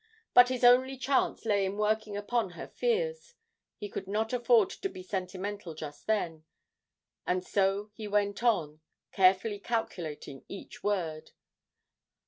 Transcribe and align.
But 0.33 0.49
his 0.49 0.63
only 0.63 0.97
chance 0.97 1.45
lay 1.45 1.63
in 1.63 1.77
working 1.77 2.17
upon 2.17 2.53
her 2.53 2.65
fears; 2.67 3.35
he 3.77 3.87
could 3.87 4.07
not 4.07 4.33
afford 4.33 4.71
to 4.71 4.89
be 4.89 5.03
sentimental 5.03 5.75
just 5.75 6.07
then, 6.07 6.43
and 7.27 7.45
so 7.45 7.91
he 7.93 8.07
went 8.07 8.41
on, 8.41 8.81
carefully 9.11 9.59
calculating 9.59 10.43
each 10.49 10.81
word. 10.83 11.33